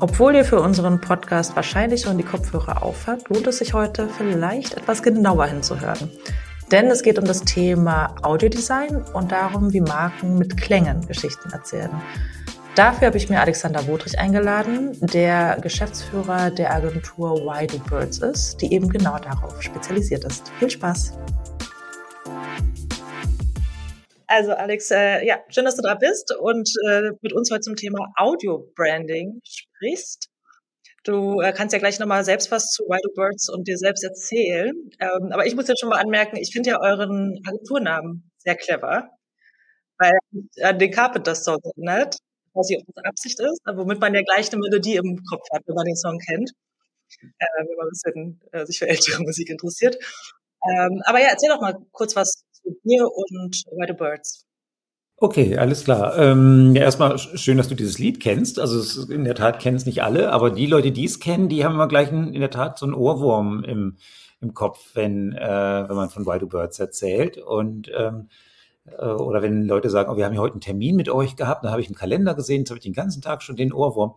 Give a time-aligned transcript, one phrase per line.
[0.00, 4.74] Obwohl ihr für unseren Podcast wahrscheinlich schon die Kopfhörer aufhabt, lohnt es sich heute vielleicht
[4.74, 6.10] etwas genauer hinzuhören.
[6.70, 11.90] Denn es geht um das Thema Audiodesign und darum, wie Marken mit Klängen Geschichten erzählen.
[12.76, 18.72] Dafür habe ich mir Alexander Wodrich eingeladen, der Geschäftsführer der Agentur Why Birds ist, die
[18.72, 20.52] eben genau darauf spezialisiert ist.
[20.60, 21.14] Viel Spaß!
[24.28, 27.76] Also Alex, äh, ja, schön, dass du da bist und äh, mit uns heute zum
[27.76, 30.28] Thema Audio Branding sprichst.
[31.02, 34.74] Du äh, kannst ja gleich nochmal selbst was zu Do Birds und dir selbst erzählen.
[35.00, 39.08] Ähm, aber ich muss jetzt schon mal anmerken, ich finde ja euren Agenturnamen sehr clever,
[39.98, 40.18] weil
[40.62, 42.16] an den Carpenter Song erinnert
[42.58, 45.62] weiß nicht, ob das Absicht ist, womit man ja gleich eine Melodie im Kopf hat,
[45.66, 46.50] wenn man den Song kennt,
[47.22, 49.96] äh, wenn man ein bisschen äh, sich für ältere Musik interessiert.
[50.68, 52.44] Ähm, aber ja, erzähl doch mal kurz was
[52.84, 54.44] dir und Why the Birds.
[55.20, 56.16] Okay, alles klar.
[56.16, 58.60] Ähm, ja, erstmal schön, dass du dieses Lied kennst.
[58.60, 61.64] Also in der Tat kennen es nicht alle, aber die Leute, die es kennen, die
[61.64, 63.96] haben immer gleich ein, in der Tat so einen Ohrwurm im,
[64.40, 67.36] im Kopf, wenn, äh, wenn man von Do Birds erzählt.
[67.36, 68.28] Und ähm,
[68.96, 71.64] äh, oder wenn Leute sagen, oh, wir haben ja heute einen Termin mit euch gehabt,
[71.64, 74.14] dann habe ich im Kalender gesehen, jetzt habe ich den ganzen Tag schon den Ohrwurm.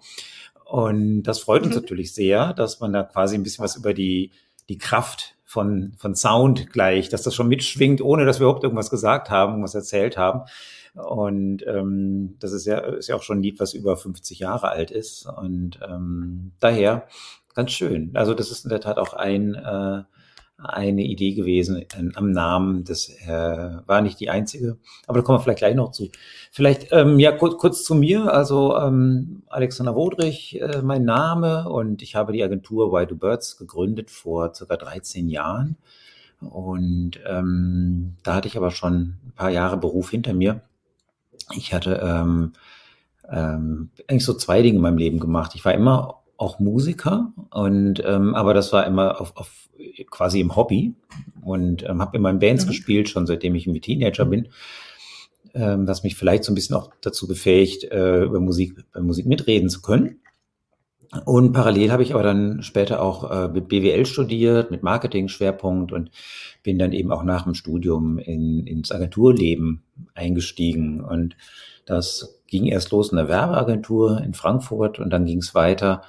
[0.65, 1.81] Und das freut uns mhm.
[1.81, 4.31] natürlich sehr, dass man da quasi ein bisschen was über die,
[4.69, 8.89] die Kraft von, von Sound gleich, dass das schon mitschwingt, ohne dass wir überhaupt irgendwas
[8.89, 10.43] gesagt haben, was erzählt haben.
[10.93, 14.69] Und ähm, das ist ja, ist ja auch schon ein Lied, was über 50 Jahre
[14.69, 15.25] alt ist.
[15.25, 17.05] Und ähm, daher
[17.53, 18.11] ganz schön.
[18.13, 20.03] Also das ist in der Tat auch ein äh,
[20.63, 22.83] eine Idee gewesen äh, am Namen.
[22.83, 23.27] Das äh,
[23.85, 26.09] war nicht die einzige, aber da kommen wir vielleicht gleich noch zu.
[26.51, 28.33] Vielleicht ähm, ja kurz, kurz zu mir.
[28.33, 33.57] Also ähm, Alexander Wodrich, äh, mein Name und ich habe die Agentur Why Do Birds
[33.57, 35.77] gegründet vor circa 13 Jahren.
[36.39, 40.61] Und ähm, da hatte ich aber schon ein paar Jahre Beruf hinter mir.
[41.55, 42.53] Ich hatte ähm,
[43.29, 45.53] ähm, eigentlich so zwei Dinge in meinem Leben gemacht.
[45.55, 49.69] Ich war immer auch Musiker und ähm, aber das war immer auf, auf
[50.09, 50.95] quasi im Hobby
[51.43, 52.69] und ähm, habe immer in Bands mhm.
[52.69, 54.49] gespielt, schon seitdem ich ein Teenager bin,
[55.53, 59.27] ähm, was mich vielleicht so ein bisschen auch dazu befähigt, äh, über Musik, bei Musik
[59.27, 60.17] mitreden zu können.
[61.25, 66.09] Und parallel habe ich aber dann später auch äh, mit BWL studiert, mit Marketing-Schwerpunkt und
[66.63, 69.83] bin dann eben auch nach dem Studium in, ins Agenturleben
[70.15, 71.01] eingestiegen.
[71.01, 71.35] Und
[71.85, 76.01] das ging erst los in der Werbeagentur in Frankfurt und dann ging es weiter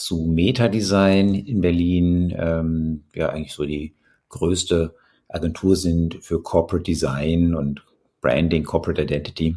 [0.00, 3.94] zu Meta-Design in Berlin, ähm, ja eigentlich so die
[4.30, 4.94] größte
[5.28, 7.84] Agentur sind für Corporate Design und
[8.20, 9.56] Branding, Corporate Identity.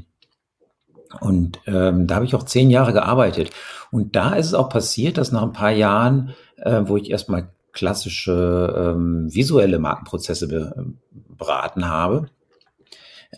[1.22, 3.52] Und ähm, da habe ich auch zehn Jahre gearbeitet.
[3.92, 7.50] Und da ist es auch passiert, dass nach ein paar Jahren, äh, wo ich erstmal
[7.72, 12.28] klassische ähm, visuelle Markenprozesse be beraten habe,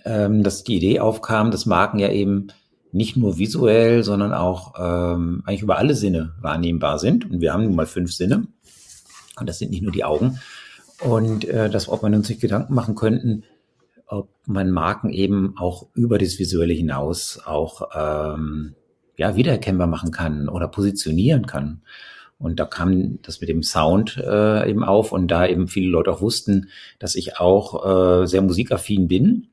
[0.03, 2.47] ähm, dass die Idee aufkam, dass Marken ja eben
[2.95, 7.29] nicht nur visuell, sondern auch ähm, eigentlich über alle Sinne wahrnehmbar sind.
[7.29, 8.47] Und wir haben nun mal fünf Sinne.
[9.37, 10.39] Und das sind nicht nur die Augen.
[11.03, 13.43] Und äh, das, ob man uns sich Gedanken machen könnten,
[14.07, 18.75] ob man Marken eben auch über das Visuelle hinaus auch ähm,
[19.17, 21.81] ja, wiedererkennbar machen kann oder positionieren kann.
[22.37, 26.11] Und da kam das mit dem Sound äh, eben auf und da eben viele Leute
[26.11, 26.69] auch wussten,
[26.99, 29.47] dass ich auch äh, sehr musikaffin bin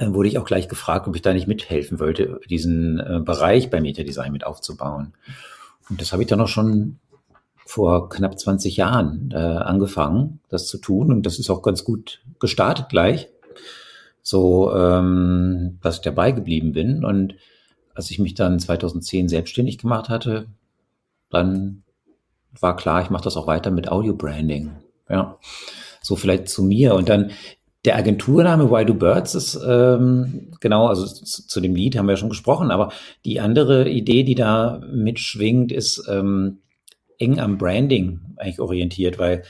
[0.00, 3.80] wurde ich auch gleich gefragt, ob ich da nicht mithelfen wollte, diesen äh, Bereich bei
[3.80, 5.14] Metadesign mit aufzubauen.
[5.90, 6.98] Und das habe ich dann auch schon
[7.66, 11.12] vor knapp 20 Jahren äh, angefangen, das zu tun.
[11.12, 13.28] Und das ist auch ganz gut gestartet gleich.
[14.22, 17.04] So, ähm, dass ich dabei geblieben bin.
[17.04, 17.34] Und
[17.94, 20.46] als ich mich dann 2010 selbstständig gemacht hatte,
[21.30, 21.82] dann
[22.60, 24.70] war klar, ich mache das auch weiter mit Audio Branding.
[25.08, 25.38] Ja,
[26.00, 26.94] so vielleicht zu mir.
[26.94, 27.32] Und dann
[27.84, 32.12] der Agenturname Why Do Birds ist ähm, genau, also zu, zu, dem Lied haben wir
[32.12, 32.92] ja schon gesprochen, aber
[33.24, 36.58] die andere Idee, die da mitschwingt, ist ähm,
[37.18, 39.44] eng am Branding eigentlich orientiert, weil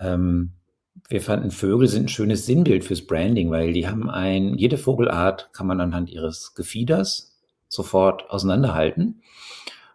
[0.00, 0.52] ähm,
[1.08, 5.50] wir fanden, Vögel sind ein schönes Sinnbild fürs Branding, weil die haben ein, jede Vogelart
[5.52, 7.38] kann man anhand ihres Gefieders
[7.68, 9.22] sofort auseinanderhalten.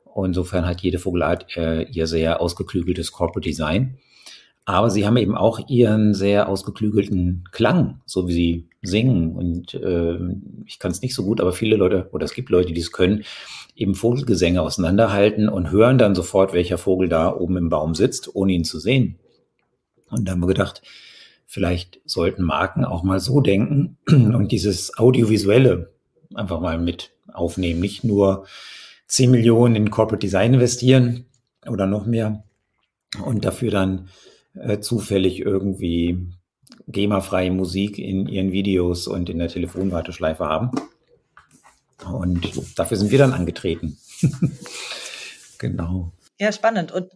[0.04, 3.98] Und insofern hat jede Vogelart äh, ihr sehr ausgeklügeltes Corporate Design.
[4.68, 9.34] Aber sie haben eben auch ihren sehr ausgeklügelten Klang, so wie sie singen.
[9.34, 10.18] Und äh,
[10.66, 12.92] ich kann es nicht so gut, aber viele Leute, oder es gibt Leute, die es
[12.92, 13.24] können,
[13.78, 18.52] eben Vogelgesänge auseinanderhalten und hören dann sofort, welcher Vogel da oben im Baum sitzt, ohne
[18.52, 19.20] ihn zu sehen.
[20.10, 20.82] Und da haben wir gedacht,
[21.46, 25.94] vielleicht sollten Marken auch mal so denken und dieses Audiovisuelle
[26.36, 27.80] einfach mal mit aufnehmen.
[27.80, 28.46] Nicht nur
[29.08, 31.24] 10 Millionen in Corporate Design investieren
[31.66, 32.44] oder noch mehr
[33.24, 34.10] und dafür dann
[34.62, 36.28] äh, zufällig irgendwie
[36.88, 40.72] GEMA-freie Musik in ihren Videos und in der Telefonwarteschleife haben.
[42.12, 43.98] Und dafür sind wir dann angetreten.
[45.60, 46.12] Genau.
[46.40, 46.92] Ja, spannend.
[46.92, 47.10] Und,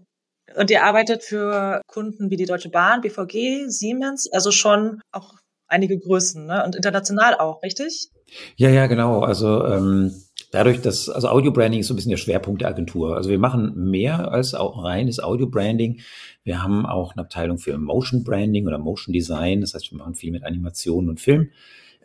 [0.56, 5.36] und ihr arbeitet für Kunden wie die Deutsche Bahn, BVG, Siemens, also schon auch
[5.68, 6.64] einige Größen ne?
[6.66, 8.10] und international auch, richtig?
[8.56, 9.22] Ja, ja, genau.
[9.22, 10.14] Also ähm,
[10.52, 13.16] dadurch, dass, also Audio Branding ist so ein bisschen der Schwerpunkt der Agentur.
[13.16, 16.02] Also wir machen mehr als auch reines Audio Branding.
[16.44, 19.62] Wir haben auch eine Abteilung für Motion Branding oder Motion Design.
[19.62, 21.50] Das heißt, wir machen viel mit Animationen und Film.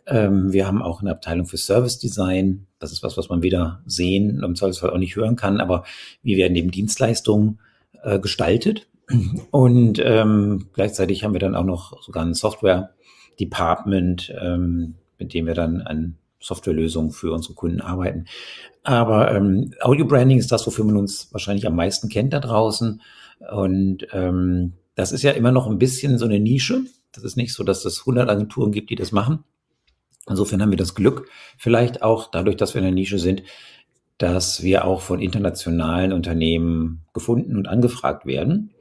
[0.07, 2.67] Ähm, wir haben auch eine Abteilung für Service Design.
[2.79, 5.59] Das ist was, was man weder sehen und im Zweifelsfall auch nicht hören kann.
[5.59, 5.83] Aber
[6.23, 7.59] wie werden eben Dienstleistungen
[8.03, 8.87] äh, gestaltet?
[9.51, 12.91] Und ähm, gleichzeitig haben wir dann auch noch sogar ein Software
[13.39, 16.17] Department, ähm, mit dem wir dann an
[16.47, 18.25] Softwarelösungen für unsere Kunden arbeiten.
[18.83, 23.01] Aber ähm, Audio Branding ist das, wofür man uns wahrscheinlich am meisten kennt da draußen.
[23.51, 26.81] Und ähm, das ist ja immer noch ein bisschen so eine Nische.
[27.11, 29.43] Das ist nicht so, dass es 100 Agenturen gibt, die das machen.
[30.29, 33.43] Insofern haben wir das Glück, vielleicht auch dadurch, dass wir in der Nische sind,
[34.17, 38.71] dass wir auch von internationalen Unternehmen gefunden und angefragt werden.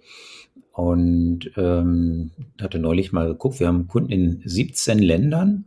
[0.72, 5.64] Und ähm, hatte neulich mal geguckt, wir haben Kunden in 17 Ländern.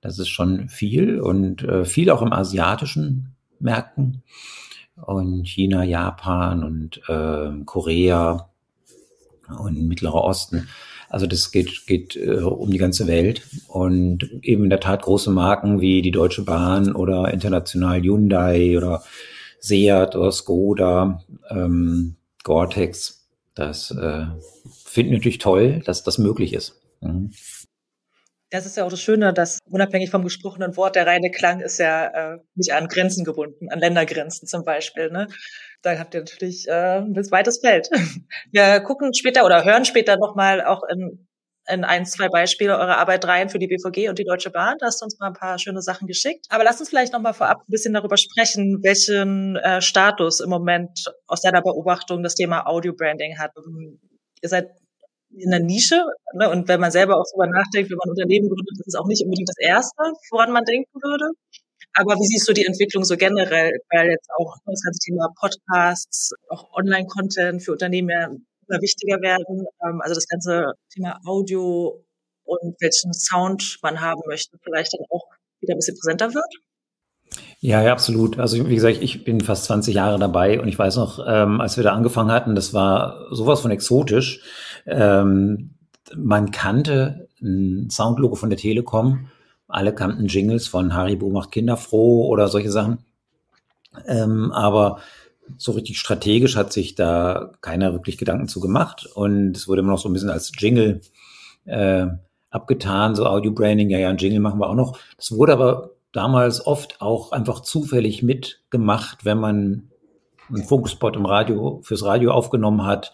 [0.00, 4.22] Das ist schon viel und äh, viel auch im asiatischen Märkten
[4.96, 8.48] und China, Japan und äh, Korea
[9.58, 10.68] und Mittlerer Osten.
[11.08, 15.30] Also das geht, geht äh, um die ganze Welt und eben in der Tat große
[15.30, 19.02] Marken wie die Deutsche Bahn oder international Hyundai oder
[19.60, 23.18] Seat oder Skoda, ähm, Gore-Tex
[23.58, 24.26] das äh,
[24.84, 26.80] finden wir natürlich toll, dass das möglich ist.
[27.00, 27.32] Mhm.
[28.50, 31.78] Das ist ja auch das Schöne, dass unabhängig vom gesprochenen Wort, der reine Klang ist
[31.78, 35.10] ja äh, nicht an Grenzen gebunden, an Ländergrenzen zum Beispiel.
[35.10, 35.28] Ne?
[35.82, 37.90] Da habt ihr natürlich äh, ein weites Feld.
[38.52, 41.28] Wir gucken später oder hören später nochmal auch in
[41.68, 44.76] in ein, zwei Beispiele eurer Arbeit rein für die BVG und die Deutsche Bahn.
[44.78, 46.46] Da hast du uns mal ein paar schöne Sachen geschickt.
[46.48, 50.50] Aber lass uns vielleicht noch mal vorab ein bisschen darüber sprechen, welchen äh, Status im
[50.50, 53.52] Moment aus deiner Beobachtung das Thema Audio Branding hat.
[54.42, 54.68] Ihr seid
[55.30, 56.02] in der Nische
[56.34, 56.50] ne?
[56.50, 59.22] und wenn man selber auch darüber nachdenkt, wenn man Unternehmen gründet, ist es auch nicht
[59.22, 61.30] unbedingt das Erste, woran man denken würde.
[61.94, 66.32] Aber wie siehst du die Entwicklung so generell, weil jetzt auch das ganze Thema Podcasts,
[66.48, 69.66] auch Online-Content für Unternehmen ja immer wichtiger werden.
[69.84, 72.04] Ähm, also das ganze Thema Audio
[72.44, 75.24] und welchen Sound man haben möchte, vielleicht dann auch
[75.60, 76.54] wieder ein bisschen präsenter wird?
[77.60, 78.38] Ja, ja, absolut.
[78.38, 81.76] Also wie gesagt, ich bin fast 20 Jahre dabei und ich weiß noch, ähm, als
[81.76, 84.42] wir da angefangen hatten, das war sowas von exotisch.
[84.86, 85.70] Ähm,
[86.16, 89.28] man kannte ein Soundlogo von der Telekom,
[89.66, 92.98] alle kannten Jingles von Haribo macht Kinder froh oder solche Sachen.
[94.06, 95.00] Ähm, aber
[95.56, 99.92] so richtig strategisch hat sich da keiner wirklich Gedanken zu gemacht und es wurde immer
[99.92, 101.00] noch so ein bisschen als Jingle
[101.64, 102.06] äh,
[102.50, 104.98] abgetan, so Audio Branding, ja, ja, ein Jingle machen wir auch noch.
[105.16, 109.90] Das wurde aber damals oft auch einfach zufällig mitgemacht, wenn man
[110.48, 113.12] einen Funkspot im Radio, fürs Radio aufgenommen hat.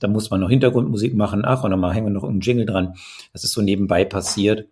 [0.00, 2.66] Da muss man noch Hintergrundmusik machen, ach, und dann mal hängen wir noch einen Jingle
[2.66, 2.94] dran.
[3.32, 4.68] Das ist so nebenbei passiert.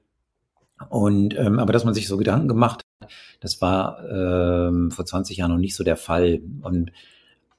[0.90, 2.86] Und ähm, aber dass man sich so Gedanken gemacht
[3.40, 6.40] das war ähm, vor 20 Jahren noch nicht so der Fall.
[6.62, 6.92] Und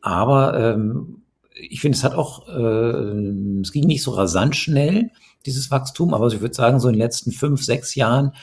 [0.01, 1.23] aber ähm,
[1.53, 5.11] ich finde, es hat auch, äh, es ging nicht so rasant schnell,
[5.45, 8.33] dieses Wachstum, aber ich würde sagen, so in den letzten fünf, sechs Jahren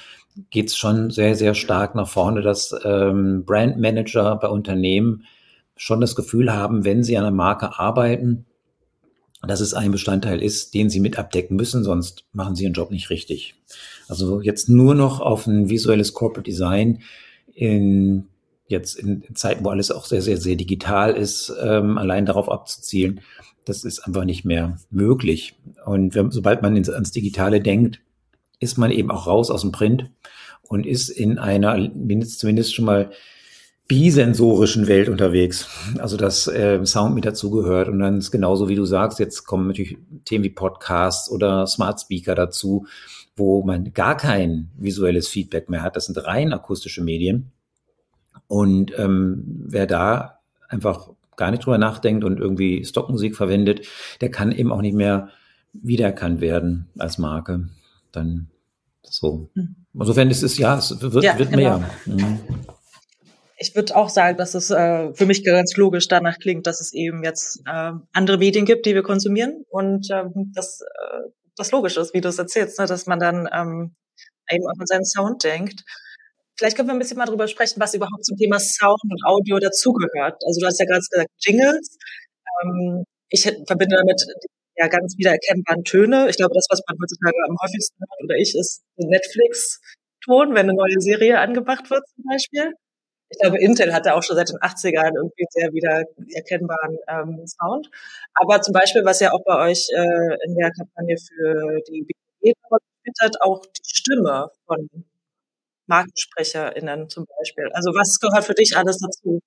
[0.51, 5.25] geht es schon sehr, sehr stark nach vorne, dass ähm, Brandmanager bei Unternehmen
[5.77, 8.47] schon das Gefühl haben, wenn sie an einer Marke arbeiten,
[9.47, 12.91] dass es ein Bestandteil ist, den sie mit abdecken müssen, sonst machen sie ihren Job
[12.91, 13.55] nicht richtig.
[14.09, 17.01] Also jetzt nur noch auf ein visuelles Corporate Design
[17.53, 18.29] in
[18.67, 23.21] jetzt in Zeiten, wo alles auch sehr, sehr, sehr digital ist, ähm, allein darauf abzuzielen,
[23.65, 25.57] das ist einfach nicht mehr möglich.
[25.85, 28.01] Und wenn, sobald man ins, ans Digitale denkt,
[28.65, 30.11] ist man eben auch raus aus dem Print
[30.63, 31.77] und ist in einer,
[32.27, 33.11] zumindest schon mal
[33.87, 35.69] bisensorischen Welt unterwegs.
[35.99, 39.67] Also dass äh, Sound mit dazugehört und dann ist genauso wie du sagst, jetzt kommen
[39.67, 42.87] natürlich Themen wie Podcasts oder Smart Speaker dazu,
[43.37, 45.97] wo man gar kein visuelles Feedback mehr hat.
[45.97, 47.53] Das sind rein akustische Medien.
[48.47, 53.87] Und ähm, wer da einfach gar nicht drüber nachdenkt und irgendwie Stockmusik verwendet,
[54.21, 55.29] der kann eben auch nicht mehr
[55.73, 57.69] wiedererkannt werden als Marke.
[58.13, 58.49] Dann
[59.09, 59.51] so.
[59.55, 59.77] Hm.
[59.95, 61.79] Insofern ist es ja, es wird, ja, wird genau.
[61.79, 61.91] mehr.
[62.07, 62.41] Mhm
[63.57, 66.93] ich würde auch sagen, dass es äh, für mich ganz logisch danach klingt, dass es
[66.93, 71.97] eben jetzt äh, andere Medien gibt, die wir konsumieren und ähm, das, äh, das logisch
[71.97, 73.95] ist, wie du es erzählst, ne, dass man dann ähm,
[74.51, 75.83] eben auch an seinen Sound denkt.
[76.57, 79.59] Vielleicht können wir ein bisschen mal drüber sprechen, was überhaupt zum Thema Sound und Audio
[79.59, 80.41] dazugehört.
[80.47, 81.97] Also du hast ja gerade gesagt Jingles.
[82.63, 84.25] Ähm, ich verbinde damit
[84.77, 86.29] ja ganz wiedererkennbaren Töne.
[86.29, 90.75] Ich glaube, das, was man heutzutage am häufigsten hört oder ich, ist Netflix-Ton, wenn eine
[90.75, 92.75] neue Serie angebracht wird zum Beispiel
[93.35, 96.05] ich glaube, Intel hatte auch schon seit den 80ern irgendwie sehr wieder
[96.35, 97.91] erkennbaren ähm, Sound.
[98.35, 102.07] Aber zum Beispiel, was ja auch bei euch äh, in der Kampagne für die
[102.43, 102.53] BG
[103.21, 104.89] hat, auch die Stimme von
[105.87, 107.69] MarkensprecherInnen zum Beispiel.
[107.73, 109.41] Also was gehört für dich alles dazu?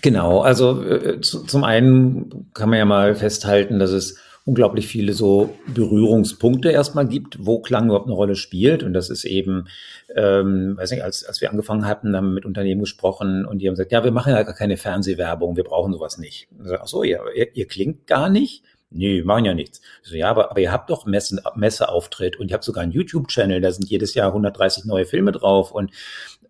[0.00, 5.12] Genau, also äh, zu, zum einen kann man ja mal festhalten, dass es unglaublich viele
[5.12, 8.82] so Berührungspunkte erstmal gibt, wo Klang überhaupt eine Rolle spielt.
[8.82, 9.68] Und das ist eben,
[10.16, 13.68] ähm, weiß nicht, als, als wir angefangen hatten, haben wir mit Unternehmen gesprochen und die
[13.68, 16.48] haben gesagt, ja, wir machen ja gar keine Fernsehwerbung, wir brauchen sowas nicht.
[16.60, 18.64] So, ach so, ihr, ihr, ihr klingt gar nicht?
[18.90, 19.80] Nee, wir machen ja nichts.
[20.02, 23.60] So, ja, aber, aber ihr habt doch Messen, Messeauftritt und ihr habt sogar einen YouTube-Channel,
[23.60, 25.92] da sind jedes Jahr 130 neue Filme drauf und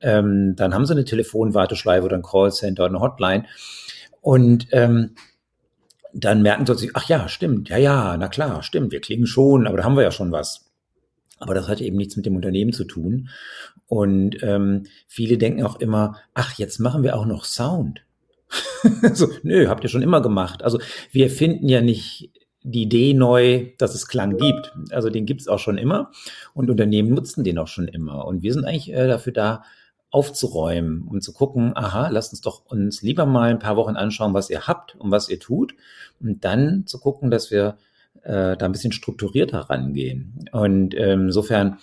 [0.01, 3.45] ähm, dann haben sie eine Telefonwarteschleife oder ein Callcenter oder eine Hotline.
[4.21, 5.15] Und ähm,
[6.15, 9.79] dann merken sie, ach ja, stimmt, ja, ja, na klar, stimmt, wir klingen schon, aber
[9.79, 10.71] da haben wir ja schon was.
[11.39, 13.29] Aber das hat eben nichts mit dem Unternehmen zu tun.
[13.87, 18.05] Und ähm, viele denken auch immer, ach, jetzt machen wir auch noch Sound.
[19.13, 20.63] so, nö, habt ihr schon immer gemacht.
[20.63, 20.79] Also
[21.11, 22.31] wir finden ja nicht
[22.63, 24.73] die Idee neu, dass es Klang gibt.
[24.91, 26.13] Also den gibt es auch schon immer
[26.55, 28.25] und Unternehmen nutzen den auch schon immer.
[28.27, 29.65] Und wir sind eigentlich äh, dafür da,
[30.13, 34.35] aufzuräumen, um zu gucken, aha, lasst uns doch uns lieber mal ein paar Wochen anschauen,
[34.35, 35.75] was ihr habt und was ihr tut.
[36.21, 37.79] Und dann zu gucken, dass wir
[38.23, 40.47] äh, da ein bisschen strukturierter rangehen.
[40.53, 41.79] Und ähm, insofern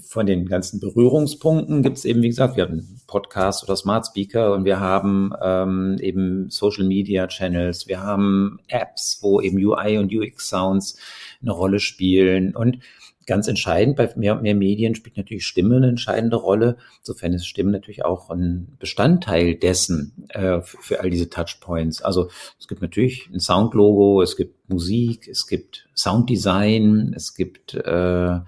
[0.00, 4.52] von den ganzen Berührungspunkten gibt es eben, wie gesagt, wir haben Podcast oder Smart Speaker
[4.52, 10.12] und wir haben ähm, eben Social Media Channels, wir haben Apps, wo eben UI und
[10.12, 10.98] UX Sounds
[11.40, 12.56] eine Rolle spielen.
[12.56, 12.78] Und
[13.26, 16.76] ganz entscheidend, bei mehr und mehr Medien spielt natürlich Stimme eine entscheidende Rolle.
[16.98, 22.02] Insofern ist Stimme natürlich auch ein Bestandteil dessen äh, für, für, all diese Touchpoints.
[22.02, 22.28] Also
[22.58, 28.38] es gibt natürlich ein Soundlogo, es gibt Musik, es gibt Sounddesign, es gibt äh,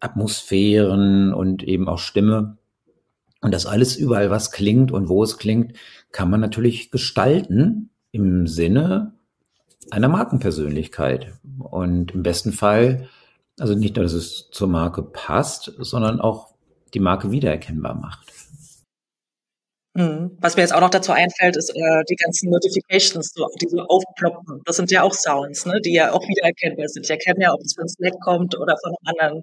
[0.00, 2.58] Atmosphären und eben auch Stimme.
[3.42, 5.74] Und das alles überall, was klingt und wo es klingt,
[6.12, 9.14] kann man natürlich gestalten im Sinne
[9.90, 11.32] einer Markenpersönlichkeit.
[11.58, 13.08] Und im besten Fall
[13.58, 16.54] also nicht nur, dass es zur Marke passt, sondern auch
[16.94, 18.32] die Marke wiedererkennbar macht.
[19.94, 20.36] Mhm.
[20.40, 23.80] Was mir jetzt auch noch dazu einfällt, ist äh, die ganzen Notifications, so, die so
[23.80, 24.62] aufploppen.
[24.64, 27.04] Das sind ja auch Sounds, ne, die ja auch wiedererkennbar sind.
[27.04, 29.42] Ich erkenne ja, ob es von Slack kommt oder von anderen,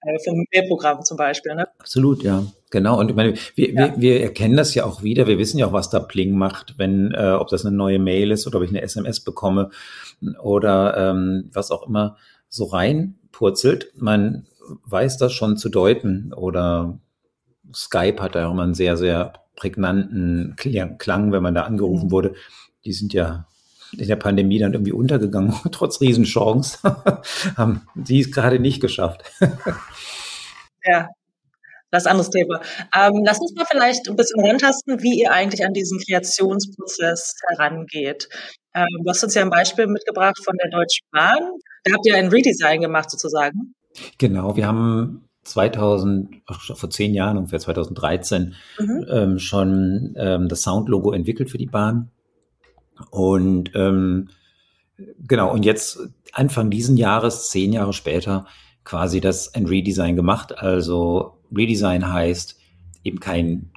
[0.00, 1.54] äh, vom Mailprogramm zum Beispiel.
[1.54, 1.68] Ne?
[1.78, 2.46] Absolut, ja.
[2.70, 2.98] Genau.
[2.98, 3.74] Und ich meine, wir, ja.
[3.74, 5.26] wir, wir erkennen das ja auch wieder.
[5.26, 8.30] Wir wissen ja auch, was da Pling macht, wenn, äh, ob das eine neue Mail
[8.30, 9.70] ist oder ob ich eine SMS bekomme
[10.42, 12.16] oder ähm, was auch immer
[12.48, 12.64] so
[13.34, 13.92] reinpurzelt.
[13.96, 14.46] Man
[14.84, 16.98] weiß das schon zu deuten oder
[17.72, 22.10] Skype hat da auch immer einen sehr, sehr prägnanten Klang, wenn man da angerufen mhm.
[22.10, 22.34] wurde.
[22.84, 23.46] Die sind ja
[23.96, 26.78] in der Pandemie dann irgendwie untergegangen, trotz Riesenchance.
[27.56, 29.22] haben die es gerade nicht geschafft.
[30.84, 31.08] ja,
[31.94, 32.60] das ist ein anderes Thema.
[32.94, 38.28] Ähm, lass uns mal vielleicht ein bisschen rantasten, wie ihr eigentlich an diesen Kreationsprozess herangeht.
[38.74, 41.38] Ähm, du hast uns ja ein Beispiel mitgebracht von der Deutschen Bahn.
[41.84, 43.74] Da habt ihr ein Redesign gemacht sozusagen.
[44.18, 46.42] Genau, wir haben 2000,
[46.74, 49.06] vor zehn Jahren, ungefähr 2013, mhm.
[49.08, 52.10] ähm, schon ähm, das Soundlogo entwickelt für die Bahn.
[53.10, 54.30] Und ähm,
[55.26, 55.98] genau, und jetzt
[56.32, 58.46] Anfang diesen Jahres, zehn Jahre später,
[58.84, 60.56] quasi das ein Redesign gemacht.
[60.58, 62.58] Also Redesign heißt
[63.04, 63.70] eben kein,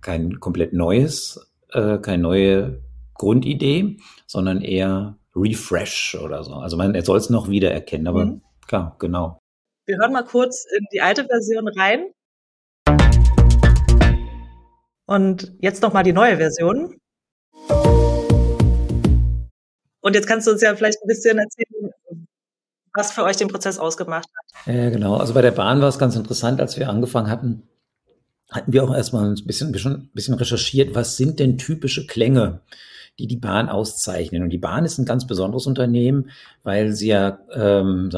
[0.00, 1.40] kein komplett neues,
[1.72, 2.82] äh, keine neue
[3.14, 6.54] Grundidee, sondern eher Refresh oder so.
[6.54, 8.42] Also man soll es noch wiedererkennen, aber mhm.
[8.66, 9.38] klar, genau.
[9.86, 12.12] Wir hören mal kurz in die alte Version rein.
[15.06, 17.00] Und jetzt noch mal die neue Version.
[20.00, 21.90] Und jetzt kannst du uns ja vielleicht ein bisschen erzählen,
[22.98, 24.74] was für euch den Prozess ausgemacht hat.
[24.74, 25.16] Ja, genau.
[25.16, 27.62] Also bei der Bahn war es ganz interessant, als wir angefangen hatten,
[28.50, 32.60] hatten wir auch erstmal ein bisschen, ein bisschen recherchiert, was sind denn typische Klänge,
[33.18, 34.42] die die Bahn auszeichnen.
[34.42, 36.30] Und die Bahn ist ein ganz besonderes Unternehmen,
[36.62, 38.10] weil sie ja ähm,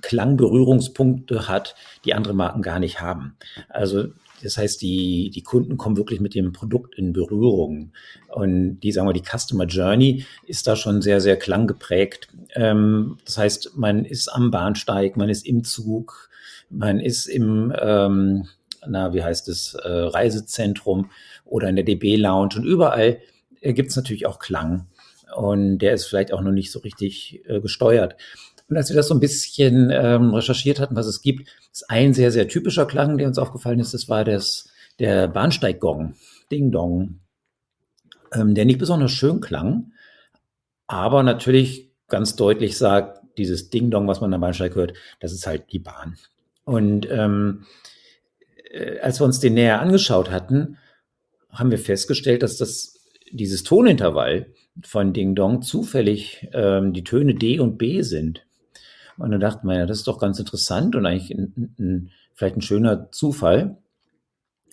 [0.00, 1.74] Klangberührungspunkte hat,
[2.04, 3.36] die andere Marken gar nicht haben.
[3.68, 4.08] Also
[4.42, 7.92] das heißt, die, die Kunden kommen wirklich mit dem Produkt in Berührung.
[8.28, 12.28] Und die, sagen wir, die Customer Journey ist da schon sehr, sehr klanggeprägt.
[12.54, 16.30] Ähm, das heißt, man ist am Bahnsteig, man ist im Zug,
[16.70, 18.48] man ist im, ähm,
[18.86, 21.10] na, wie heißt es, äh, Reisezentrum
[21.44, 23.18] oder in der DB Lounge und überall
[23.60, 24.86] äh, gibt es natürlich auch Klang.
[25.34, 28.16] Und der ist vielleicht auch noch nicht so richtig äh, gesteuert.
[28.68, 32.12] Und als wir das so ein bisschen ähm, recherchiert hatten, was es gibt, ist ein
[32.12, 36.14] sehr, sehr typischer Klang, der uns aufgefallen ist, das war das, der Bahnsteiggong,
[36.50, 37.20] Ding Dong,
[38.32, 39.92] ähm, der nicht besonders schön klang,
[40.86, 45.46] aber natürlich ganz deutlich sagt, dieses Ding Dong, was man am Bahnsteig hört, das ist
[45.46, 46.16] halt die Bahn.
[46.64, 47.64] Und ähm,
[48.70, 50.76] äh, als wir uns den näher angeschaut hatten,
[51.50, 52.98] haben wir festgestellt, dass das
[53.30, 58.44] dieses Tonintervall von Ding Dong zufällig ähm, die Töne D und B sind.
[59.18, 62.56] Und dann dachte man, ja, das ist doch ganz interessant und eigentlich ein, ein, vielleicht
[62.56, 63.76] ein schöner Zufall.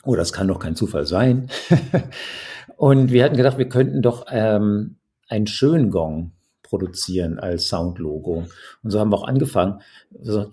[0.04, 1.50] Oder es kann doch kein Zufall sein.
[2.78, 4.98] und wir hatten gedacht, wir könnten doch ähm,
[5.28, 8.46] einen schönen Gong produzieren als Soundlogo.
[8.84, 9.82] Und so haben wir auch angefangen.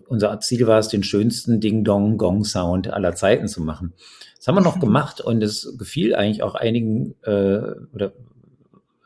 [0.08, 3.92] Unser Ziel war es, den schönsten Ding-Dong-Gong-Sound aller Zeiten zu machen.
[4.36, 8.12] Das haben wir noch gemacht und es gefiel eigentlich auch einigen äh, oder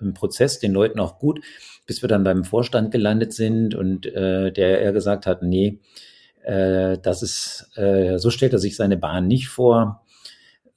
[0.00, 1.40] im Prozess den Leuten auch gut,
[1.86, 5.80] bis wir dann beim Vorstand gelandet sind und äh, der er gesagt hat, nee,
[6.42, 10.02] äh, das ist, äh, so stellt er sich seine Bahn nicht vor.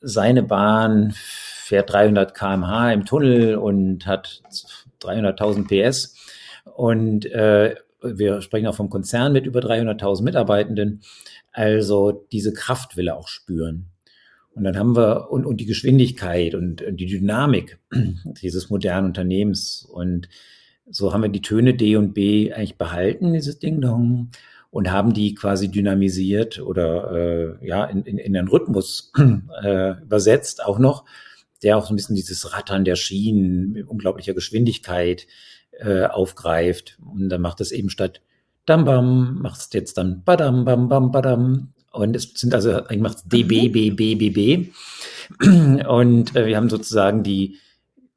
[0.01, 4.41] Seine Bahn fährt 300 kmh im Tunnel und hat
[5.01, 6.15] 300.000 PS.
[6.75, 11.01] Und äh, wir sprechen auch vom Konzern mit über 300.000 Mitarbeitenden.
[11.51, 13.91] Also diese Kraft will er auch spüren.
[14.59, 17.79] Und dann haben wir, und, und die Geschwindigkeit und, und die Dynamik
[18.41, 19.87] dieses modernen Unternehmens.
[19.89, 20.27] Und
[20.85, 24.31] so haben wir die Töne D und B eigentlich behalten, dieses Ding Dong,
[24.69, 29.13] und haben die quasi dynamisiert oder äh, ja in, in, in einen Rhythmus
[29.63, 31.05] äh, übersetzt auch noch,
[31.63, 35.25] der auch so ein bisschen dieses Rattern der Schienen mit unglaublicher Geschwindigkeit
[35.71, 36.99] äh, aufgreift.
[36.99, 38.21] Und dann macht es eben statt
[38.65, 41.73] Dam Bam, macht es jetzt dann Badam Bam Bam Badam.
[41.99, 44.67] Und es sind also, eigentlich macht es DB, B, B, B, B.
[45.85, 47.57] Und äh, wir haben sozusagen die,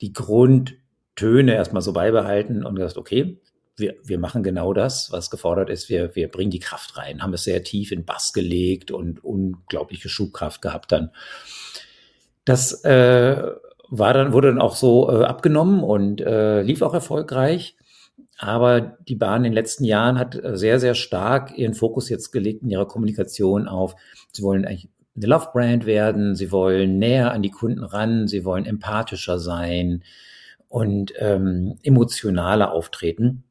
[0.01, 3.39] die Grundtöne erstmal so beibehalten und gesagt, okay,
[3.77, 5.89] wir, wir machen genau das, was gefordert ist.
[5.89, 10.09] Wir, wir bringen die Kraft rein, haben es sehr tief in Bass gelegt und unglaubliche
[10.09, 11.11] Schubkraft gehabt dann.
[12.45, 13.43] Das äh,
[13.89, 17.77] war dann, wurde dann auch so äh, abgenommen und äh, lief auch erfolgreich.
[18.43, 22.33] Aber die Bahn in den letzten Jahren hat äh, sehr, sehr stark ihren Fokus jetzt
[22.33, 23.95] gelegt in ihrer Kommunikation auf,
[24.33, 28.67] sie wollen eigentlich eine Love-Brand werden, sie wollen näher an die Kunden ran, sie wollen
[28.67, 30.03] empathischer sein
[30.69, 33.45] und ähm, emotionaler auftreten.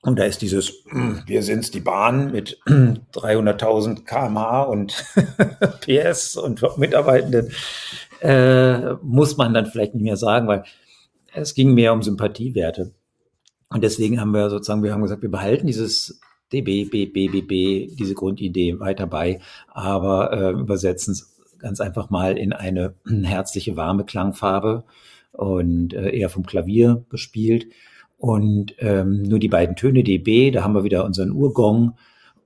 [0.00, 0.86] Und da ist dieses,
[1.26, 5.04] wir sind's die Bahn mit 300.000 kmh und
[5.82, 7.52] PS und Mitarbeitenden,
[8.22, 10.64] äh, muss man dann vielleicht nicht mehr sagen, weil
[11.34, 12.94] es ging mehr um Sympathiewerte.
[13.70, 16.20] Und deswegen haben wir sozusagen, wir haben gesagt, wir behalten dieses
[16.52, 22.10] DB, B, B, B, B, diese Grundidee weiter bei, aber äh, übersetzen es ganz einfach
[22.10, 24.84] mal in eine herzliche, warme Klangfarbe
[25.32, 27.66] und äh, eher vom Klavier gespielt.
[28.18, 31.96] Und ähm, nur die beiden Töne DB, da haben wir wieder unseren Urgong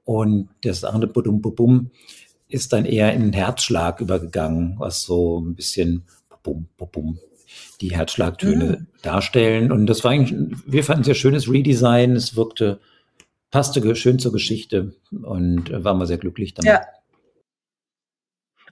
[0.04, 1.90] und das andere Budum Bum
[2.48, 6.04] ist dann eher in den Herzschlag übergegangen, was so ein bisschen
[6.42, 7.18] bum, bum, bum,
[7.80, 8.86] die Herzschlagtöne mhm.
[9.02, 9.72] darstellen.
[9.72, 12.16] Und das war eigentlich, wir fanden ein sehr schönes Redesign.
[12.16, 12.80] Es wirkte,
[13.50, 16.72] passte schön zur Geschichte und waren wir sehr glücklich damit.
[16.72, 16.82] Ja.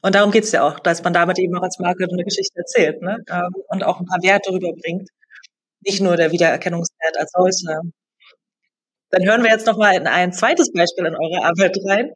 [0.02, 3.00] Und darum geht's ja auch, dass man damit eben auch als Marke eine Geschichte erzählt
[3.02, 3.18] ne?
[3.28, 5.08] Ähm, und auch ein paar Werte rüberbringt.
[5.84, 7.80] Nicht nur der Wiedererkennungswert als solcher.
[9.10, 12.10] Dann hören wir jetzt noch mal in ein zweites Beispiel in eure Arbeit rein.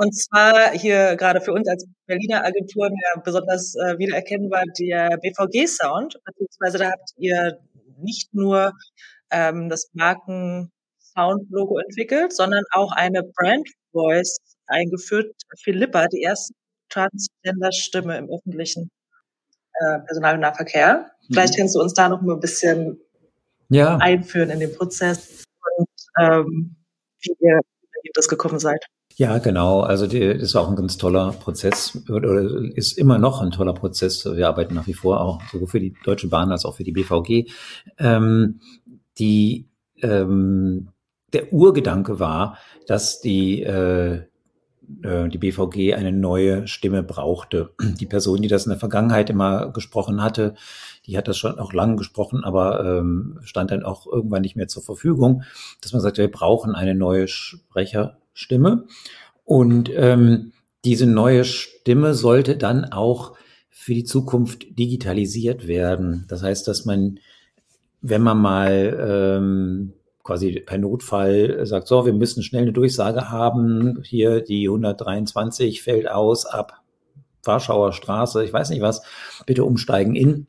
[0.00, 6.18] Und zwar hier gerade für uns als Berliner Agenturen ja besonders äh, wiedererkennbar der BVG-Sound,
[6.24, 7.58] beziehungsweise da habt ihr
[7.98, 8.72] nicht nur
[9.30, 16.54] ähm, das Marken-Sound-Logo entwickelt, sondern auch eine Brand-Voice eingeführt, Philippa, die erste
[16.88, 18.90] Transgender-Stimme im öffentlichen
[19.74, 21.10] äh, Personalnahverkehr.
[21.28, 21.34] Mhm.
[21.34, 22.98] Vielleicht kannst du uns da noch mal ein bisschen
[23.68, 23.98] ja.
[23.98, 25.44] einführen in den Prozess
[25.76, 26.76] und ähm,
[27.20, 27.60] wie ihr
[28.14, 28.82] das gekommen seid.
[29.20, 29.80] Ja, genau.
[29.80, 32.40] Also die, das war auch ein ganz toller Prozess oder
[32.74, 34.24] ist immer noch ein toller Prozess.
[34.24, 36.92] Wir arbeiten nach wie vor auch sowohl für die Deutsche Bahn als auch für die
[36.92, 37.50] BVG.
[37.98, 38.60] Ähm,
[39.18, 39.68] die
[40.00, 40.88] ähm,
[41.34, 42.56] der Urgedanke war,
[42.86, 44.22] dass die äh,
[45.02, 47.74] äh die BVG eine neue Stimme brauchte.
[48.00, 50.54] Die Person, die das in der Vergangenheit immer gesprochen hatte,
[51.04, 54.68] die hat das schon auch lange gesprochen, aber ähm, stand dann auch irgendwann nicht mehr
[54.68, 55.42] zur Verfügung,
[55.82, 58.86] dass man sagt, wir brauchen eine neue Sprecher, Stimme.
[59.44, 60.52] Und ähm,
[60.84, 63.36] diese neue Stimme sollte dann auch
[63.68, 66.24] für die Zukunft digitalisiert werden.
[66.28, 67.18] Das heißt, dass man,
[68.00, 74.02] wenn man mal ähm, quasi per Notfall sagt, so, wir müssen schnell eine Durchsage haben,
[74.04, 76.80] hier die 123 fällt aus ab
[77.44, 79.02] Warschauer Straße, ich weiß nicht was,
[79.46, 80.46] bitte umsteigen in.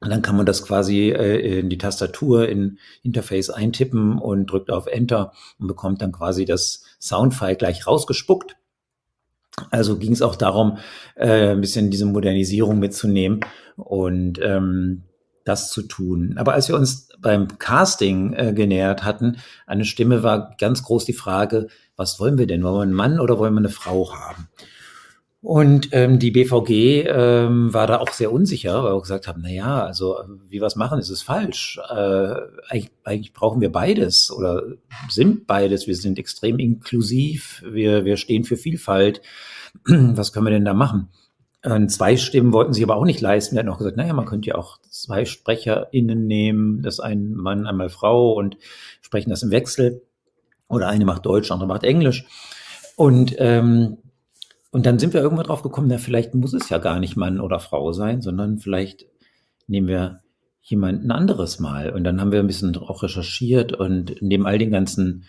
[0.00, 4.70] Und dann kann man das quasi äh, in die Tastatur in Interface eintippen und drückt
[4.70, 8.56] auf Enter und bekommt dann quasi das Soundfile gleich rausgespuckt.
[9.70, 10.78] Also ging es auch darum,
[11.14, 13.40] äh, ein bisschen diese Modernisierung mitzunehmen
[13.76, 15.04] und ähm,
[15.44, 16.34] das zu tun.
[16.36, 21.14] Aber als wir uns beim Casting äh, genähert hatten, eine Stimme war ganz groß die
[21.14, 22.62] Frage, was wollen wir denn?
[22.62, 24.48] Wollen wir einen Mann oder wollen wir eine Frau haben?
[25.46, 29.48] Und ähm, die BVG ähm, war da auch sehr unsicher, weil wir gesagt haben, na
[29.48, 30.16] ja, also
[30.48, 31.78] wie wir es machen, ist es falsch.
[31.88, 32.34] Äh,
[32.68, 34.64] eigentlich, eigentlich brauchen wir beides oder
[35.08, 35.86] sind beides.
[35.86, 39.22] Wir sind extrem inklusiv, wir, wir stehen für Vielfalt.
[39.84, 41.10] Was können wir denn da machen?
[41.62, 43.54] Und zwei Stimmen wollten sich aber auch nicht leisten.
[43.54, 47.68] Wir hatten auch gesagt, naja, man könnte ja auch zwei SprecherInnen nehmen, das ein Mann,
[47.68, 48.56] einmal Frau und
[49.00, 50.02] sprechen das im Wechsel.
[50.66, 52.26] Oder eine macht Deutsch, andere macht Englisch.
[52.96, 53.98] Und ähm,
[54.70, 57.40] und dann sind wir irgendwann drauf gekommen, na, vielleicht muss es ja gar nicht Mann
[57.40, 59.06] oder Frau sein, sondern vielleicht
[59.66, 60.20] nehmen wir
[60.62, 61.90] jemanden anderes mal.
[61.90, 65.24] Und dann haben wir ein bisschen auch recherchiert und neben all den ganzen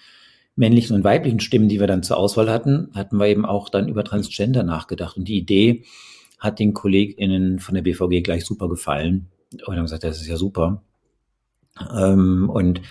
[0.56, 3.88] männlichen und weiblichen Stimmen, die wir dann zur Auswahl hatten, hatten wir eben auch dann
[3.88, 5.15] über Transgender nachgedacht.
[5.15, 5.84] Und die Idee
[6.39, 9.28] hat den KollegInnen von der BVG gleich super gefallen.
[9.65, 10.82] Und haben gesagt, das ist ja super.
[11.95, 12.82] Ähm, und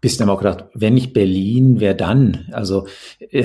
[0.00, 2.48] bisschen aber auch gedacht, wenn nicht Berlin, wer dann?
[2.52, 2.86] Also
[3.18, 3.44] äh,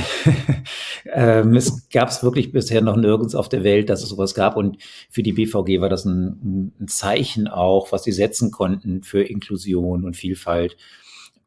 [1.06, 4.56] ähm, es gab es wirklich bisher noch nirgends auf der Welt, dass es sowas gab.
[4.56, 4.78] Und
[5.10, 10.06] für die BVG war das ein, ein Zeichen auch, was sie setzen konnten für Inklusion
[10.06, 10.78] und Vielfalt.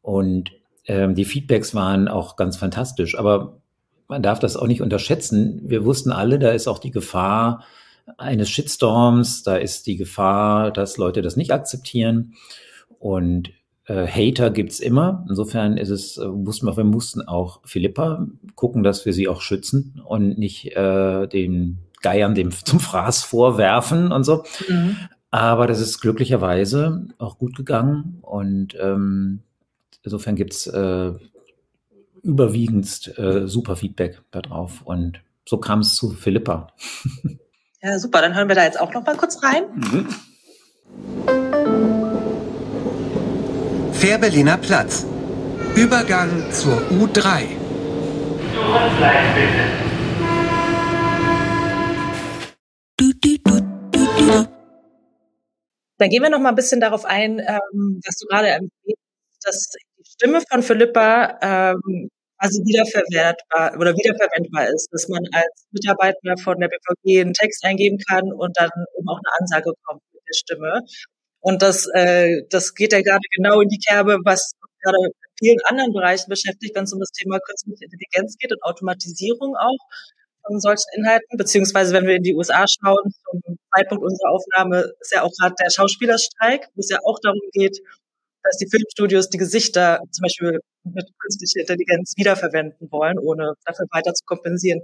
[0.03, 0.53] Und
[0.87, 3.17] ähm, die Feedbacks waren auch ganz fantastisch.
[3.17, 3.61] Aber
[4.09, 5.63] man darf das auch nicht unterschätzen.
[5.65, 7.65] Wir wussten alle, da ist auch die Gefahr
[8.19, 12.35] eines Shitstorms, da ist die Gefahr, dass Leute das nicht akzeptieren.
[12.99, 13.51] Und
[13.87, 15.25] äh, Hater gibt's immer.
[15.29, 19.41] Insofern ist es, äh, mussten wir, wir mussten auch Philippa gucken, dass wir sie auch
[19.41, 24.45] schützen und nicht äh, den Geiern dem zum Fraß vorwerfen und so.
[24.69, 24.97] Mhm.
[25.31, 29.41] Aber das ist glücklicherweise auch gut gegangen und ähm,
[30.03, 31.13] insofern gibt's äh,
[32.23, 36.69] überwiegend äh, super Feedback darauf und so kam es zu Philippa.
[37.83, 38.21] Ja, super.
[38.21, 39.65] Dann hören wir da jetzt auch noch mal kurz rein.
[39.77, 41.46] Mhm.
[44.07, 45.05] Fährberliner Platz.
[45.75, 47.43] Übergang zur U3.
[55.99, 58.71] Dann gehen wir noch mal ein bisschen darauf ein, ähm, was du gerade erwähnt
[59.43, 66.37] dass die Stimme von Philippa ähm, quasi wiederverwertbar oder wiederverwendbar ist, dass man als Mitarbeiter
[66.45, 70.23] von der BVG einen Text eingeben kann und dann eben auch eine Ansage kommt mit
[70.29, 70.83] der Stimme.
[71.41, 75.59] Und das, äh, das geht ja gerade genau in die Kerbe, was gerade in vielen
[75.65, 79.79] anderen Bereichen beschäftigt, wenn es um das Thema künstliche Intelligenz geht und Automatisierung auch
[80.47, 85.13] von solchen Inhalten, beziehungsweise wenn wir in die USA schauen, zum Zeitpunkt unserer Aufnahme ist
[85.13, 87.79] ja auch gerade der Schauspielerstreik, wo es ja auch darum geht,
[88.47, 94.13] dass die Filmstudios die Gesichter zum Beispiel mit künstlicher Intelligenz wiederverwenden wollen, ohne dafür weiter
[94.15, 94.81] zu kompensieren.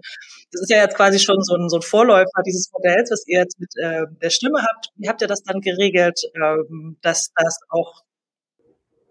[0.51, 3.41] Das ist ja jetzt quasi schon so ein, so ein Vorläufer dieses Modells, was ihr
[3.41, 4.89] jetzt mit äh, der Stimme habt.
[4.97, 8.03] Wie habt ihr das dann geregelt, ähm, dass das auch,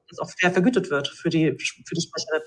[0.10, 2.42] dass auch fair vergütet wird für die, für die Sprecherin?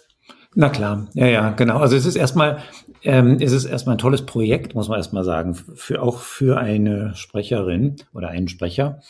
[0.55, 1.79] Na klar, ja, ja, genau.
[1.79, 2.59] Also es ist erstmal,
[3.03, 7.15] ähm, es ist erstmal ein tolles Projekt, muss man erstmal sagen, für auch für eine
[7.17, 9.01] Sprecherin oder einen Sprecher,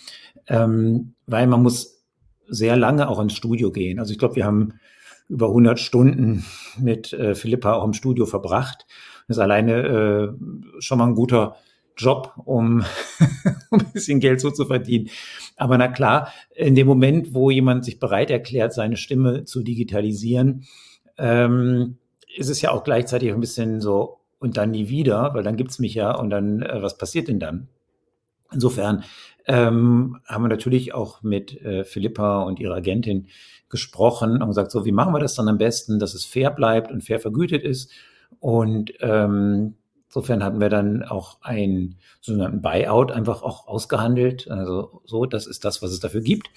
[0.48, 1.93] ähm, weil man muss
[2.48, 3.98] sehr lange auch ins Studio gehen.
[3.98, 4.74] Also ich glaube, wir haben
[5.28, 6.44] über 100 Stunden
[6.78, 8.86] mit äh, Philippa auch im Studio verbracht.
[9.26, 11.56] Das ist alleine äh, schon mal ein guter
[11.96, 12.84] Job, um,
[13.70, 15.08] ein bisschen Geld so zu verdienen.
[15.56, 20.64] Aber na klar, in dem Moment, wo jemand sich bereit erklärt, seine Stimme zu digitalisieren,
[21.16, 21.98] ähm,
[22.36, 25.78] ist es ja auch gleichzeitig ein bisschen so, und dann nie wieder, weil dann gibt's
[25.78, 27.68] mich ja und dann, äh, was passiert denn dann?
[28.52, 29.04] Insofern
[29.46, 33.26] ähm, haben wir natürlich auch mit äh, Philippa und ihrer Agentin
[33.68, 36.90] gesprochen und gesagt, so, wie machen wir das dann am besten, dass es fair bleibt
[36.90, 37.90] und fair vergütet ist.
[38.40, 39.74] Und ähm,
[40.06, 44.50] insofern hatten wir dann auch einen sogenannten Buyout einfach auch ausgehandelt.
[44.50, 46.50] Also so, das ist das, was es dafür gibt.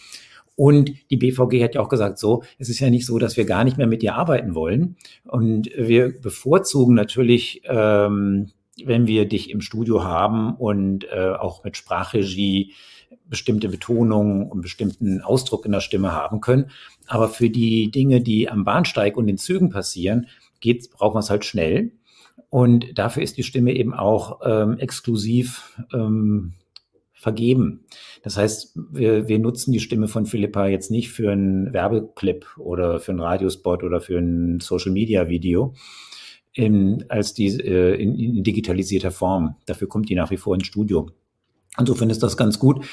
[0.55, 3.45] Und die BVG hat ja auch gesagt, so, es ist ja nicht so, dass wir
[3.45, 4.95] gar nicht mehr mit dir arbeiten wollen.
[5.25, 8.51] Und wir bevorzugen natürlich ähm,
[8.85, 12.73] wenn wir dich im Studio haben und äh, auch mit Sprachregie
[13.25, 16.71] bestimmte Betonungen und bestimmten Ausdruck in der Stimme haben können.
[17.07, 20.27] Aber für die Dinge, die am Bahnsteig und in Zügen passieren,
[20.59, 21.91] geht's, brauchen wir es halt schnell.
[22.49, 26.53] Und dafür ist die Stimme eben auch ähm, exklusiv ähm,
[27.13, 27.85] vergeben.
[28.23, 32.99] Das heißt, wir, wir nutzen die Stimme von Philippa jetzt nicht für einen Werbeclip oder
[32.99, 35.73] für einen Radiospot oder für ein Social-Media-Video,
[36.57, 39.55] in, als die äh, in, in digitalisierter Form.
[39.67, 41.11] Dafür kommt die nach wie vor ins Studio.
[41.77, 42.85] Insofern ist das ganz gut.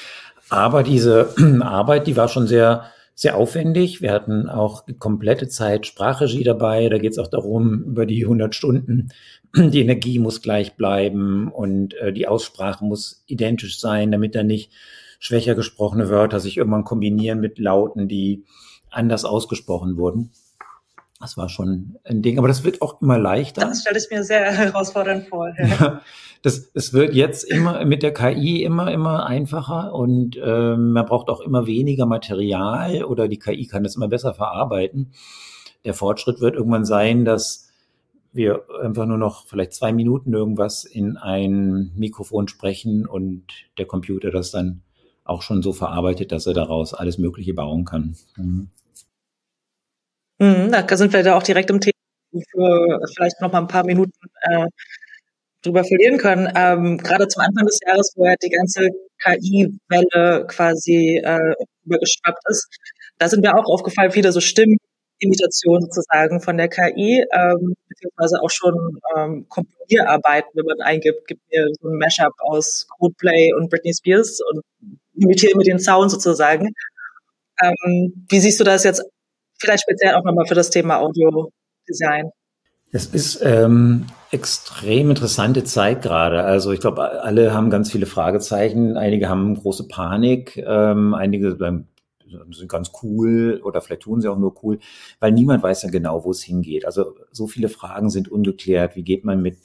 [0.49, 2.83] Aber diese Arbeit, die war schon sehr,
[3.15, 4.03] sehr aufwendig.
[4.03, 6.89] Wir hatten auch komplette Zeit Sprachregie dabei.
[6.89, 9.09] Da geht es auch darum, über die 100 Stunden,
[9.55, 14.71] die Energie muss gleich bleiben und äh, die Aussprache muss identisch sein, damit da nicht
[15.17, 18.43] schwächer gesprochene Wörter sich irgendwann kombinieren mit Lauten, die
[18.91, 20.29] anders ausgesprochen wurden.
[21.19, 23.61] Das war schon ein Ding, aber das wird auch immer leichter.
[23.61, 25.53] Das stelle ich mir sehr herausfordernd vor.
[25.57, 26.01] Ja,
[26.41, 31.29] das, es wird jetzt immer mit der KI immer, immer einfacher und ähm, man braucht
[31.29, 35.13] auch immer weniger Material oder die KI kann das immer besser verarbeiten.
[35.85, 37.69] Der Fortschritt wird irgendwann sein, dass
[38.33, 43.45] wir einfach nur noch vielleicht zwei Minuten irgendwas in ein Mikrofon sprechen und
[43.77, 44.81] der Computer das dann
[45.23, 48.15] auch schon so verarbeitet, dass er daraus alles Mögliche bauen kann.
[48.35, 48.69] Mhm.
[50.39, 51.93] Mhm, da sind wir da auch direkt im Thema,
[52.51, 54.67] für vielleicht noch mal ein paar Minuten äh,
[55.63, 56.51] drüber verlieren können.
[56.55, 58.89] Ähm, gerade zum Anfang des Jahres, wo ja die ganze
[59.23, 61.53] KI-Welle quasi äh,
[61.85, 62.67] übergeschwappt ist,
[63.19, 68.51] da sind mir auch aufgefallen, viele so Stimmenimitationen sozusagen von der KI, ähm, beziehungsweise auch
[68.51, 73.93] schon ähm, Komponierarbeiten, wenn man eingibt, gibt mir so ein Mashup aus Codeplay und Britney
[73.93, 74.63] Spears und
[75.15, 76.73] imitiere mit den Sound sozusagen.
[77.63, 79.03] Ähm, wie siehst du das jetzt
[79.59, 82.29] vielleicht speziell auch nochmal für das Thema Audio-Design.
[82.91, 86.43] Es ist ähm, extrem interessante Zeit gerade.
[86.43, 88.95] Also ich glaube, alle haben ganz viele Fragezeichen.
[88.95, 90.55] Einige haben große Panik.
[90.57, 94.79] Ähm, einige sind ganz cool oder vielleicht tun sie auch nur cool,
[95.19, 96.85] weil niemand weiß ja genau, wo es hingeht.
[96.85, 98.95] Also so viele Fragen sind ungeklärt.
[98.95, 99.57] Wie geht man mit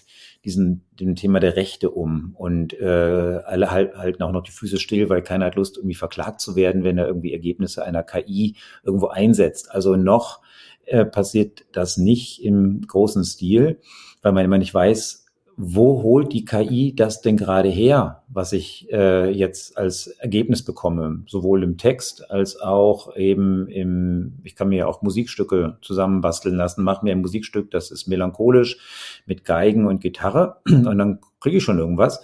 [0.45, 2.35] diesem dem Thema der Rechte um?
[2.37, 5.95] Und äh, alle halt, halten auch noch die Füße still, weil keiner hat Lust, irgendwie
[5.95, 9.71] verklagt zu werden, wenn er irgendwie Ergebnisse einer KI irgendwo einsetzt.
[9.71, 10.41] Also noch
[10.87, 13.81] äh, passiert das nicht im großen Stil,
[14.23, 15.20] weil man immer nicht weiß,
[15.63, 21.23] wo holt die KI das denn gerade her, was ich äh, jetzt als Ergebnis bekomme,
[21.27, 27.05] sowohl im Text als auch eben im, ich kann mir auch Musikstücke zusammenbasteln lassen, mache
[27.05, 28.79] mir ein Musikstück, das ist melancholisch
[29.27, 32.23] mit Geigen und Gitarre und dann kriege ich schon irgendwas.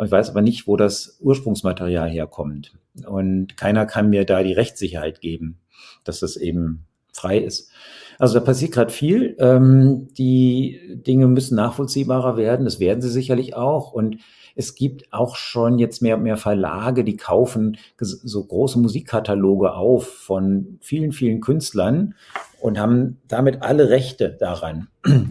[0.00, 2.74] Ich weiß aber nicht, wo das Ursprungsmaterial herkommt.
[3.06, 5.58] Und keiner kann mir da die Rechtssicherheit geben,
[6.04, 7.72] dass das eben frei ist.
[8.18, 9.36] Also da passiert gerade viel.
[9.38, 12.64] Ähm, die Dinge müssen nachvollziehbarer werden.
[12.64, 13.92] Das werden sie sicherlich auch.
[13.92, 14.16] Und
[14.56, 20.08] es gibt auch schon jetzt mehr und mehr Verlage, die kaufen so große Musikkataloge auf
[20.08, 22.14] von vielen, vielen Künstlern
[22.60, 24.88] und haben damit alle Rechte daran.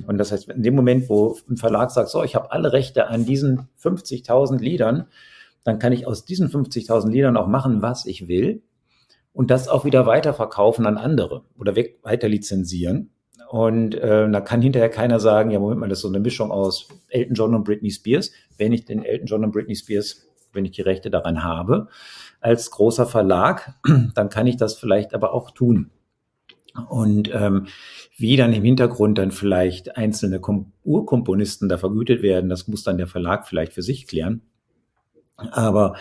[0.07, 3.07] Und das heißt, in dem Moment, wo ein Verlag sagt, so, ich habe alle Rechte
[3.07, 5.07] an diesen 50.000 Liedern,
[5.65, 8.61] dann kann ich aus diesen 50.000 Liedern auch machen, was ich will
[9.37, 13.11] und das auch wieder weiterverkaufen an andere oder weg, weiter lizenzieren.
[13.51, 16.49] Und äh, da kann hinterher keiner sagen, ja, Moment mal, das ist so eine Mischung
[16.49, 18.31] aus Elton John und Britney Spears.
[18.57, 21.87] Wenn ich den Elton John und Britney Spears, wenn ich die Rechte daran habe,
[22.39, 23.75] als großer Verlag,
[24.15, 25.91] dann kann ich das vielleicht aber auch tun.
[26.89, 27.67] Und ähm,
[28.17, 32.97] wie dann im Hintergrund dann vielleicht einzelne Kom Urkomponisten da vergütet werden, das muss dann
[32.97, 34.41] der Verlag vielleicht für sich klären.
[35.35, 35.95] Aber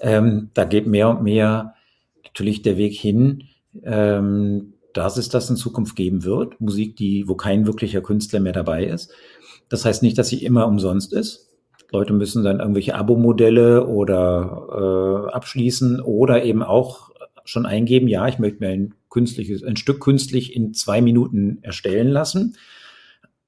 [0.00, 1.76] ähm, da geht mehr und mehr
[2.24, 3.44] natürlich der Weg hin,
[3.82, 6.60] ähm, dass es das in Zukunft geben wird.
[6.60, 9.12] Musik, die, wo kein wirklicher Künstler mehr dabei ist.
[9.68, 11.50] Das heißt nicht, dass sie immer umsonst ist.
[11.92, 17.10] Leute müssen dann irgendwelche Abo-Modelle oder äh, abschließen oder eben auch
[17.44, 22.08] schon eingeben, ja, ich möchte mir ein künstliches, ein Stück künstlich in zwei Minuten erstellen
[22.08, 22.56] lassen.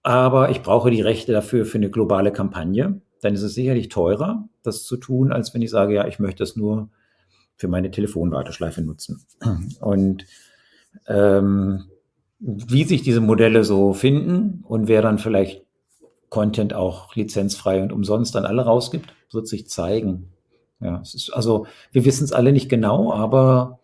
[0.03, 3.01] Aber ich brauche die Rechte dafür für eine globale Kampagne.
[3.21, 6.43] Dann ist es sicherlich teurer, das zu tun, als wenn ich sage, ja, ich möchte
[6.43, 6.91] das nur
[7.63, 9.25] für meine Telefonwarteschleife nutzen.
[9.81, 10.27] Und
[11.07, 11.85] ähm,
[12.41, 15.63] wie sich diese Modelle so finden und wer dann vielleicht
[16.29, 20.33] Content auch lizenzfrei und umsonst an alle rausgibt, wird sich zeigen.
[20.81, 23.79] Ja, es ist, also wir wissen es alle nicht genau, aber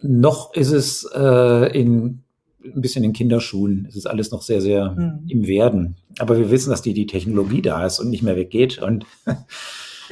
[0.00, 2.22] noch ist es äh, in
[2.64, 3.84] ein bisschen in Kinderschuhen.
[3.90, 5.26] Es ist alles noch sehr, sehr mhm.
[5.28, 5.96] im Werden.
[6.18, 8.78] Aber wir wissen, dass die, die Technologie da ist und nicht mehr weggeht.
[8.78, 9.04] Und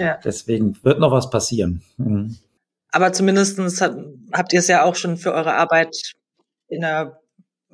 [0.00, 0.18] Ja.
[0.24, 1.82] Deswegen wird noch was passieren.
[1.96, 2.36] Mhm.
[2.92, 3.96] Aber zumindestens hat,
[4.32, 5.94] habt ihr es ja auch schon für eure Arbeit
[6.68, 7.18] in einer,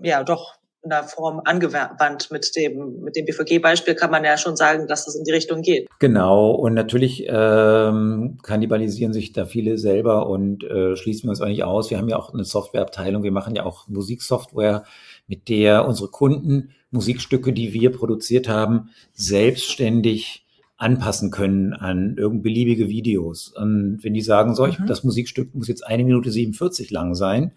[0.02, 4.56] ja, doch in einer Form angewandt mit dem, mit dem BVG-Beispiel kann man ja schon
[4.56, 5.88] sagen, dass es in die Richtung geht.
[5.98, 6.52] Genau.
[6.52, 11.64] Und natürlich ähm, kannibalisieren sich da viele selber und äh, schließen wir uns auch nicht
[11.64, 11.90] aus.
[11.90, 13.24] Wir haben ja auch eine Softwareabteilung.
[13.24, 14.84] Wir machen ja auch Musiksoftware,
[15.26, 20.45] mit der unsere Kunden Musikstücke, die wir produziert haben, selbstständig
[20.76, 23.48] anpassen können an irgend beliebige Videos.
[23.48, 24.86] Und wenn die sagen, so, ich, mhm.
[24.86, 27.52] das Musikstück muss jetzt eine Minute 47 lang sein,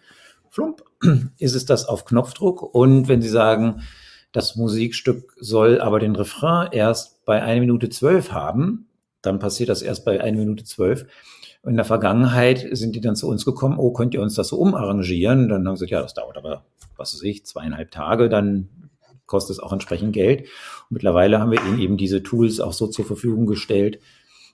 [0.50, 0.84] flump,
[1.38, 2.74] ist es das auf Knopfdruck.
[2.74, 3.82] Und wenn sie sagen,
[4.32, 8.88] das Musikstück soll aber den Refrain erst bei eine Minute zwölf haben,
[9.22, 11.06] dann passiert das erst bei eine Minute zwölf.
[11.66, 14.58] In der Vergangenheit sind die dann zu uns gekommen, oh, könnt ihr uns das so
[14.58, 15.50] umarrangieren?
[15.50, 16.64] Dann haben sie gesagt, ja, das dauert aber,
[16.96, 18.70] was weiß ich, zweieinhalb Tage, dann
[19.30, 20.42] kostet es auch entsprechend Geld.
[20.42, 24.00] Und mittlerweile haben wir ihnen eben diese Tools auch so zur Verfügung gestellt,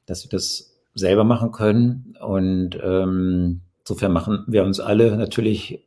[0.06, 2.16] dass sie das selber machen können.
[2.22, 5.82] Und ähm, insofern machen wir uns alle natürlich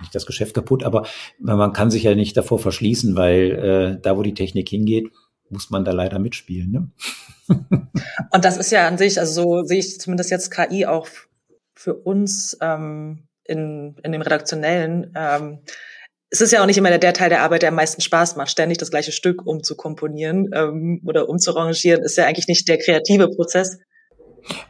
[0.00, 1.06] nicht das Geschäft kaputt, aber
[1.38, 5.10] man kann sich ja nicht davor verschließen, weil äh, da, wo die Technik hingeht,
[5.50, 6.70] muss man da leider mitspielen.
[6.70, 6.90] Ne?
[8.32, 11.06] Und das ist ja an sich, also so sehe ich zumindest jetzt KI auch
[11.74, 15.12] für uns ähm, in, in dem Redaktionellen.
[15.14, 15.58] Ähm,
[16.34, 18.50] es ist ja auch nicht immer der, Teil der Arbeit, der am meisten Spaß macht,
[18.50, 23.78] ständig das gleiche Stück umzukomponieren ähm, oder umzurangieren, ist ja eigentlich nicht der kreative Prozess.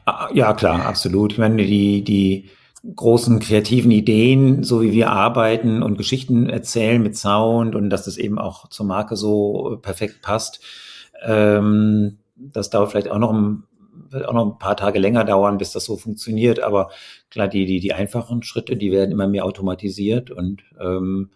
[0.04, 1.32] Ah, ja, klar, absolut.
[1.32, 2.50] Ich meine, die, die
[2.94, 8.18] großen kreativen Ideen, so wie wir arbeiten und Geschichten erzählen mit Sound und dass das
[8.18, 10.60] eben auch zur Marke so perfekt passt,
[11.24, 13.62] ähm, das dauert vielleicht auch noch ein,
[14.10, 16.60] wird auch noch ein paar Tage länger dauern, bis das so funktioniert.
[16.60, 16.90] Aber
[17.30, 21.30] klar, die, die, die einfachen Schritte, die werden immer mehr automatisiert und ähm,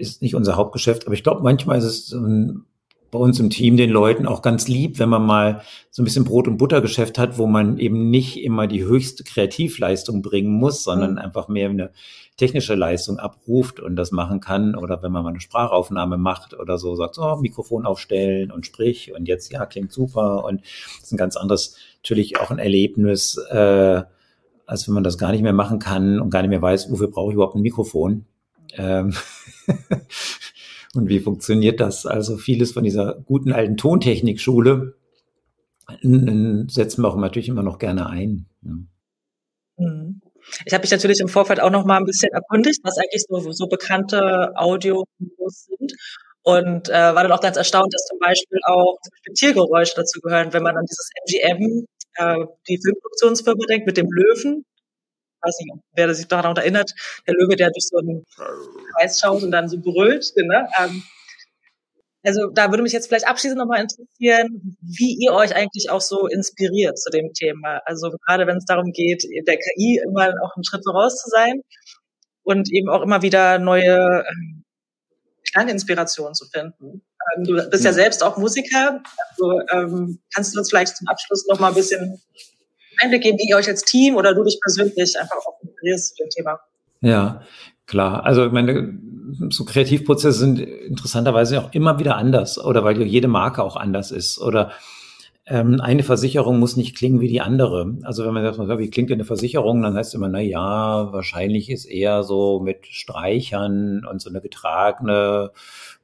[0.00, 2.64] ist nicht unser Hauptgeschäft, aber ich glaube, manchmal ist es ähm,
[3.10, 6.24] bei uns im Team den Leuten auch ganz lieb, wenn man mal so ein bisschen
[6.24, 11.12] Brot- und Buttergeschäft hat, wo man eben nicht immer die höchste Kreativleistung bringen muss, sondern
[11.12, 11.18] mhm.
[11.18, 11.90] einfach mehr eine
[12.36, 14.76] technische Leistung abruft und das machen kann.
[14.76, 19.12] Oder wenn man mal eine Sprachaufnahme macht oder so, sagt, so, Mikrofon aufstellen und sprich
[19.12, 20.44] und jetzt, ja, klingt super.
[20.44, 24.02] Und das ist ein ganz anderes, natürlich auch ein Erlebnis, äh,
[24.66, 27.08] als wenn man das gar nicht mehr machen kann und gar nicht mehr weiß, wofür
[27.08, 28.24] brauche ich überhaupt ein Mikrofon.
[28.76, 29.12] Ähm
[30.94, 32.06] und wie funktioniert das?
[32.06, 34.94] Also vieles von dieser guten alten Tontechnikschule
[36.02, 38.46] setzen wir auch natürlich immer noch gerne ein.
[38.62, 38.72] Ja.
[39.78, 40.20] Mhm.
[40.64, 43.52] Ich habe mich natürlich im Vorfeld auch noch mal ein bisschen erkundigt, was eigentlich so,
[43.52, 45.92] so bekannte Audio sind
[46.42, 48.98] und äh, war dann auch ganz erstaunt, dass zum Beispiel auch
[49.34, 54.64] Tiergeräusche dazu gehören, wenn man an dieses MGM, äh, die Filmproduktionsfirma denkt, mit dem Löwen,
[55.42, 56.92] weiß nicht, wer sich daran erinnert,
[57.26, 58.24] der Löwe, der durch so einen
[58.94, 60.32] Kreis schaut und dann so brüllt.
[60.36, 60.68] Ne?
[60.78, 61.02] Ähm,
[62.22, 66.26] also da würde mich jetzt vielleicht abschließend nochmal interessieren, wie ihr euch eigentlich auch so
[66.26, 67.80] inspiriert zu dem Thema.
[67.86, 71.62] Also gerade wenn es darum geht, der KI immer auch einen Schritt voraus zu sein
[72.42, 74.64] und eben auch immer wieder neue ähm,
[75.50, 77.02] Klanginspirationen zu finden.
[77.36, 81.46] Ähm, du bist ja selbst auch Musiker, also ähm, kannst du uns vielleicht zum Abschluss
[81.48, 82.20] nochmal ein bisschen
[83.00, 86.22] Einblick geben, wie ihr euch als Team oder du dich persönlich einfach auch inspirierst zu
[86.22, 86.60] dem Thema.
[87.00, 87.42] Ja,
[87.86, 88.24] klar.
[88.24, 88.98] Also ich meine,
[89.50, 94.38] so Kreativprozesse sind interessanterweise auch immer wieder anders oder weil jede Marke auch anders ist
[94.38, 94.72] oder
[95.50, 97.96] ähm, eine Versicherung muss nicht klingen wie die andere.
[98.02, 101.70] Also wenn man sagt, wie klingt eine Versicherung, dann heißt es immer, na ja, wahrscheinlich
[101.70, 105.50] ist eher so mit Streichern und so eine getragene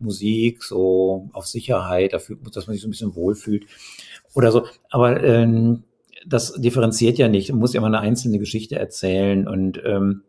[0.00, 3.66] Musik, so auf Sicherheit, dafür, dass man sich so ein bisschen wohlfühlt
[4.34, 4.66] oder so.
[4.90, 5.84] Aber ähm,
[6.26, 7.50] das differenziert ja nicht.
[7.50, 10.22] Man muss ja immer eine einzelne Geschichte erzählen und ähm,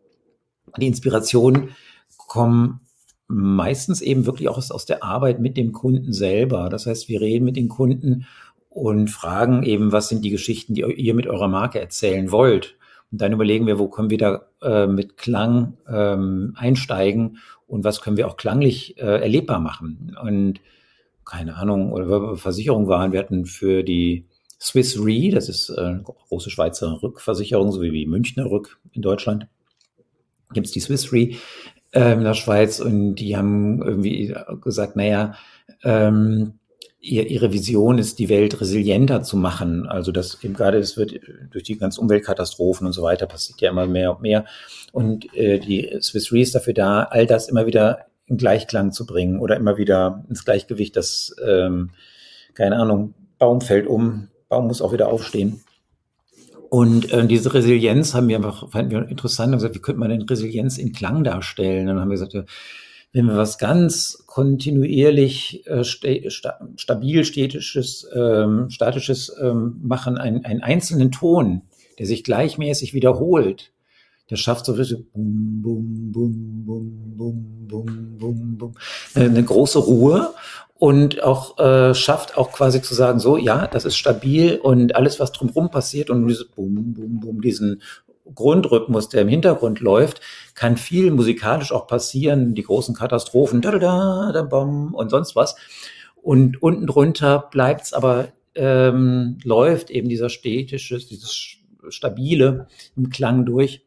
[0.78, 1.70] die Inspirationen
[2.28, 2.82] kommen
[3.28, 6.70] meistens eben wirklich auch aus, aus der Arbeit mit dem Kunden selber.
[6.70, 8.26] Das heißt, wir reden mit den Kunden
[8.70, 12.78] und fragen eben, was sind die Geschichten, die ihr mit eurer Marke erzählen wollt.
[13.12, 18.02] Und dann überlegen wir, wo können wir da äh, mit Klang ähm, einsteigen und was
[18.02, 20.16] können wir auch klanglich äh, erlebbar machen.
[20.22, 20.62] Und
[21.26, 24.26] keine Ahnung, oder Versicherung waren, wir hatten für die
[24.60, 29.02] Swiss Re, das ist äh, eine große Schweizer Rückversicherung, so wie die Münchner Rück in
[29.02, 29.48] Deutschland,
[30.54, 31.32] gibt es die Swiss Re
[31.92, 35.36] äh, in der Schweiz und die haben irgendwie gesagt, naja,
[35.84, 36.60] ähm,
[37.00, 39.88] ihr, ihre Vision ist, die Welt resilienter zu machen.
[39.88, 41.20] Also das eben gerade, es wird
[41.52, 44.46] durch die ganzen Umweltkatastrophen und so weiter passiert ja immer mehr und mehr.
[44.92, 49.06] Und äh, die Swiss Re ist dafür da, all das immer wieder in Gleichklang zu
[49.06, 51.92] bringen oder immer wieder ins Gleichgewicht, das, ähm,
[52.54, 55.62] keine Ahnung, Baum fällt um, Baum muss auch wieder aufstehen.
[56.70, 60.10] Und äh, diese Resilienz haben wir einfach, fanden wir interessant, haben gesagt, wie könnte man
[60.10, 61.82] denn Resilienz in Klang darstellen?
[61.82, 62.36] Und dann haben wir gesagt,
[63.14, 70.62] wenn wir was ganz kontinuierlich äh, sta stabil statisches, ähm, statisches ähm, machen, einen, einen
[70.62, 71.64] einzelnen Ton,
[72.00, 73.72] der sich gleichmäßig wiederholt,
[74.30, 78.74] der schafft so richtig bum, bum, bum, bum, bum, bum, bum, bum,
[79.16, 80.34] eine große Ruhe
[80.76, 85.20] und auch äh, schafft auch quasi zu sagen, so, ja, das ist stabil und alles,
[85.20, 87.82] was drumherum passiert und dieses Bum, Bum, Bum, diesen
[88.36, 90.22] Grundrhythmus, der im Hintergrund läuft,
[90.54, 95.56] kann viel musikalisch auch passieren, die großen Katastrophen, da, da, da, bam, und sonst was.
[96.16, 101.58] Und unten drunter bleibt's aber, ähm, läuft eben dieser stätische, dieses
[101.90, 103.87] stabile im Klang durch.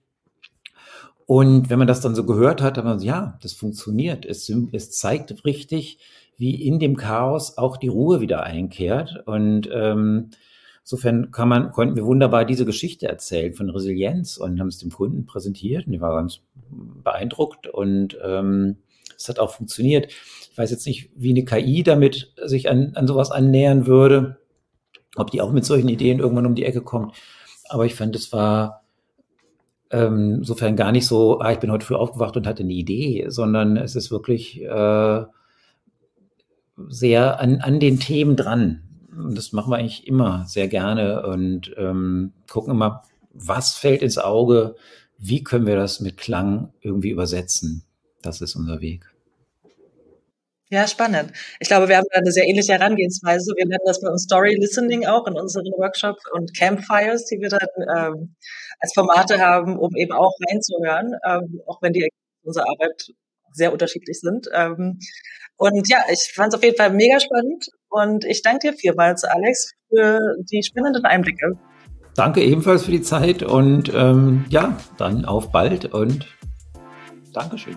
[1.31, 4.27] Und wenn man das dann so gehört hat, dann man, ja, das funktioniert.
[4.27, 6.01] Es, es zeigt richtig,
[6.37, 9.23] wie in dem Chaos auch die Ruhe wieder einkehrt.
[9.27, 10.31] Und ähm,
[10.83, 14.91] insofern kann man, konnten wir wunderbar diese Geschichte erzählen von Resilienz und haben es dem
[14.91, 18.79] Kunden präsentiert und die war ganz beeindruckt und ähm,
[19.17, 20.09] es hat auch funktioniert.
[20.51, 24.39] Ich weiß jetzt nicht, wie eine KI damit sich an, an sowas annähern würde,
[25.15, 27.15] ob die auch mit solchen Ideen irgendwann um die Ecke kommt.
[27.69, 28.80] Aber ich fand, es war
[29.91, 33.27] ähm, insofern gar nicht so, ah, ich bin heute früh aufgewacht und hatte eine Idee,
[33.29, 35.25] sondern es ist wirklich äh,
[36.89, 38.83] sehr an, an den Themen dran.
[39.17, 44.19] Und das machen wir eigentlich immer sehr gerne und ähm, gucken immer, was fällt ins
[44.19, 44.77] Auge,
[45.19, 47.85] wie können wir das mit Klang irgendwie übersetzen.
[48.23, 49.13] Das ist unser Weg.
[50.73, 51.33] Ja, spannend.
[51.59, 53.53] Ich glaube, wir haben da eine sehr ähnliche Herangehensweise.
[53.57, 57.49] Wir nennen das bei uns Story Listening auch in unseren Workshops und Campfires, die wir
[57.49, 58.37] dann ähm,
[58.79, 62.09] als Formate haben, um eben auch reinzuhören, ähm, auch wenn die
[62.45, 63.09] unsere Arbeit
[63.53, 64.49] sehr unterschiedlich sind.
[64.55, 65.01] Ähm,
[65.57, 69.25] und ja, ich fand es auf jeden Fall mega spannend und ich danke dir vielmals,
[69.25, 71.59] Alex, für die spannenden Einblicke.
[72.15, 76.29] Danke ebenfalls für die Zeit und ähm, ja, dann auf bald und
[77.33, 77.77] Dankeschön.